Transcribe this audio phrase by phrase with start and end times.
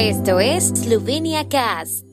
[0.00, 2.04] Esto es Slovenia Cast.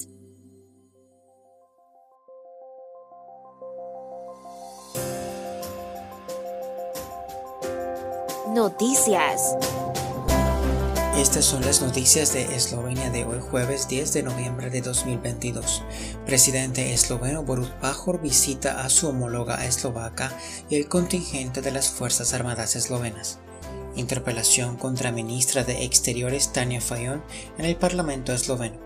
[8.56, 9.56] Noticias.
[11.15, 15.83] Estas son las noticias de Eslovenia de hoy jueves 10 de noviembre de 2022.
[16.26, 20.36] Presidente esloveno Borut Pajor visita a su homóloga eslovaca
[20.72, 23.38] y el contingente de las Fuerzas Armadas eslovenas.
[23.95, 27.23] Interpelación contra ministra de Exteriores Tania Fayon
[27.58, 28.77] en el Parlamento esloveno.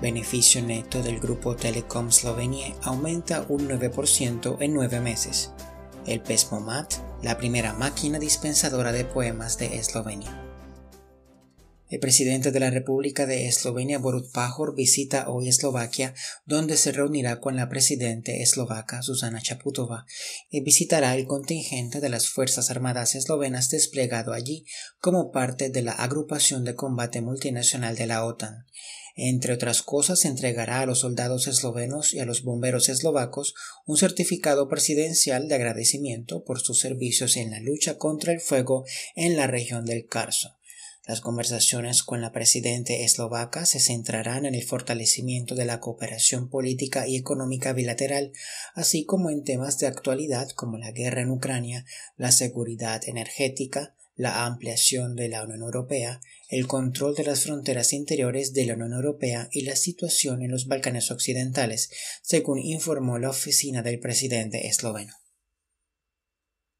[0.00, 5.52] Beneficio neto del grupo Telecom Slovenia aumenta un 9% en nueve meses.
[6.06, 10.47] El Pesmomat, la primera máquina dispensadora de poemas de Eslovenia.
[11.90, 16.14] El presidente de la República de Eslovenia, Borut Pajor, visita hoy Eslovaquia,
[16.44, 20.04] donde se reunirá con la presidenta eslovaca, Susana Chaputova,
[20.50, 24.66] y visitará el contingente de las Fuerzas Armadas eslovenas desplegado allí
[25.00, 28.66] como parte de la agrupación de combate multinacional de la OTAN.
[29.16, 33.54] Entre otras cosas, entregará a los soldados eslovenos y a los bomberos eslovacos
[33.86, 38.84] un certificado presidencial de agradecimiento por sus servicios en la lucha contra el fuego
[39.16, 40.57] en la región del Carso.
[41.08, 47.08] Las conversaciones con la presidenta eslovaca se centrarán en el fortalecimiento de la cooperación política
[47.08, 48.30] y económica bilateral,
[48.74, 51.86] así como en temas de actualidad como la guerra en Ucrania,
[52.18, 56.20] la seguridad energética, la ampliación de la Unión Europea,
[56.50, 60.66] el control de las fronteras interiores de la Unión Europea y la situación en los
[60.66, 61.88] Balcanes Occidentales,
[62.20, 65.14] según informó la oficina del presidente esloveno.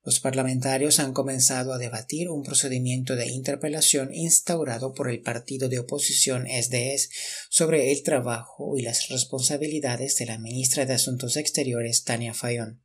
[0.05, 5.81] Los parlamentarios han comenzado a debatir un procedimiento de interpelación instaurado por el partido de
[5.81, 7.11] oposición SDS
[7.51, 12.81] sobre el trabajo y las responsabilidades de la ministra de Asuntos Exteriores Tania Fayon.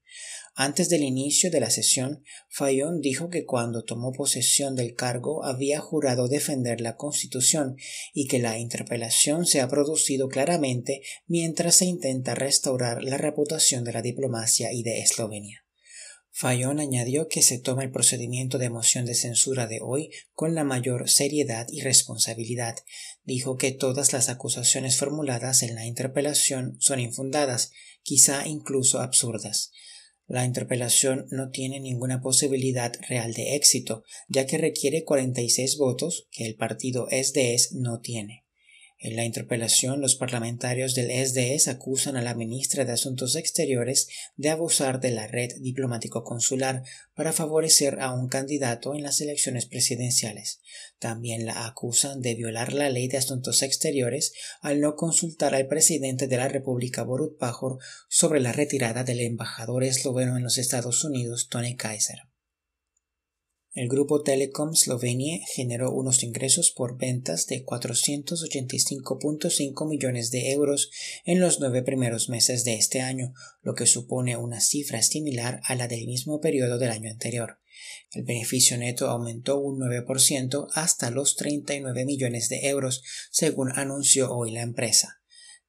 [0.55, 5.79] Antes del inicio de la sesión, Fayon dijo que cuando tomó posesión del cargo había
[5.79, 7.75] jurado defender la Constitución
[8.13, 13.93] y que la interpelación se ha producido claramente mientras se intenta restaurar la reputación de
[13.93, 15.63] la diplomacia y de Eslovenia.
[16.35, 20.63] Fayón añadió que se toma el procedimiento de moción de censura de hoy con la
[20.63, 22.75] mayor seriedad y responsabilidad.
[23.23, 27.71] Dijo que todas las acusaciones formuladas en la interpelación son infundadas,
[28.01, 29.69] quizá incluso absurdas.
[30.25, 36.47] La interpelación no tiene ninguna posibilidad real de éxito, ya que requiere 46 votos que
[36.47, 38.42] el partido SDS no tiene.
[39.03, 44.49] En la interpelación, los parlamentarios del SDS acusan a la ministra de Asuntos Exteriores de
[44.49, 46.83] abusar de la red diplomático-consular
[47.13, 50.61] para favorecer a un candidato en las elecciones presidenciales.
[50.99, 54.31] También la acusan de violar la ley de Asuntos Exteriores
[54.61, 59.83] al no consultar al presidente de la República Borut Pajor sobre la retirada del embajador
[59.83, 62.19] esloveno en los Estados Unidos, Tony Kaiser.
[63.75, 70.91] El grupo Telecom Slovenia generó unos ingresos por ventas de 485.5 millones de euros
[71.25, 75.73] en los nueve primeros meses de este año, lo que supone una cifra similar a
[75.73, 77.57] la del mismo periodo del año anterior.
[78.11, 83.01] El beneficio neto aumentó un 9% hasta los 39 millones de euros,
[83.31, 85.22] según anunció hoy la empresa.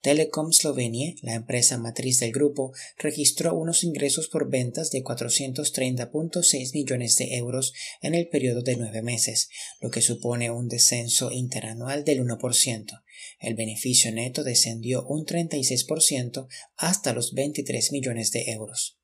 [0.04, 7.16] Telecom Slovenia, la empresa matriz del grupo, registró unos ingresos por ventas de 430.6 millones
[7.16, 7.72] de euros
[8.02, 9.48] en el periodo de nueve meses,
[9.80, 13.02] lo que supone un descenso interanual del 1%.
[13.40, 18.98] El beneficio neto descendió un 36% hasta los 23 millones de euros.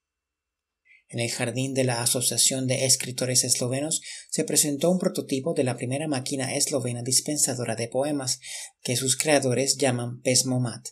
[1.11, 4.01] En el jardín de la Asociación de Escritores Eslovenos
[4.31, 8.39] se presentó un prototipo de la primera máquina eslovena dispensadora de poemas,
[8.85, 10.91] que sus creadores llaman Pesmomat.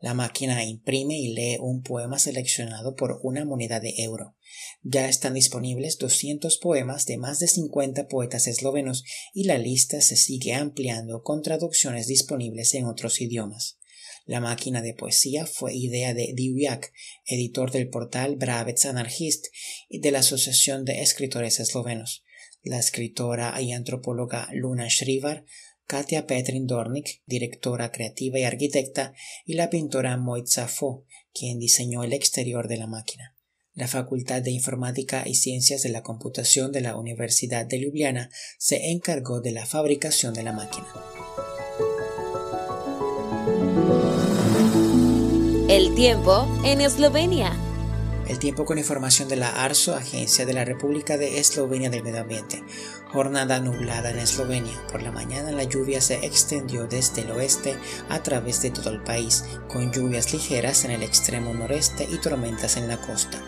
[0.00, 4.36] La máquina imprime y lee un poema seleccionado por una moneda de euro.
[4.82, 9.04] Ya están disponibles 200 poemas de más de 50 poetas eslovenos
[9.34, 13.78] y la lista se sigue ampliando con traducciones disponibles en otros idiomas.
[14.28, 16.92] La máquina de poesía fue idea de Divjak,
[17.24, 19.46] editor del portal Bravec Anarchist
[19.88, 22.24] y de la Asociación de Escritores Eslovenos.
[22.62, 25.46] La escritora y antropóloga Luna Shrivar,
[25.86, 29.14] Katia Petrin Dornik, directora creativa y arquitecta,
[29.46, 33.34] y la pintora Moitza Fo, quien diseñó el exterior de la máquina.
[33.72, 38.90] La Facultad de Informática y Ciencias de la Computación de la Universidad de Ljubljana se
[38.90, 40.86] encargó de la fabricación de la máquina.
[45.68, 47.52] El tiempo en Eslovenia.
[48.28, 52.20] El tiempo con información de la ARSO, Agencia de la República de Eslovenia del Medio
[52.20, 52.62] Ambiente.
[53.06, 54.78] Jornada nublada en Eslovenia.
[54.92, 57.74] Por la mañana la lluvia se extendió desde el oeste
[58.10, 62.76] a través de todo el país, con lluvias ligeras en el extremo noreste y tormentas
[62.76, 63.42] en la costa.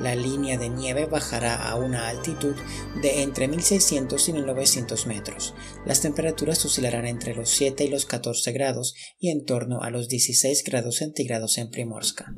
[0.00, 2.56] La línea de nieve bajará a una altitud
[3.02, 5.54] de entre 1600 y 1900 metros.
[5.84, 10.08] Las temperaturas oscilarán entre los 7 y los 14 grados y en torno a los
[10.08, 12.32] 16 grados centígrados en Primorska.